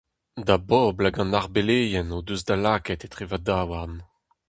Da 0.47 0.55
bobl 0.69 1.05
hag 1.07 1.17
an 1.21 1.35
Arc’hbeleien 1.39 2.07
o 2.17 2.19
deus 2.27 2.41
da 2.47 2.55
lakaet 2.63 3.05
etre 3.07 3.25
va 3.31 3.39
daouarn. 3.47 3.95